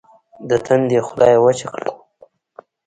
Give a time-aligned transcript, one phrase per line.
[0.49, 1.91] د تندي خوله يې وچه کړه.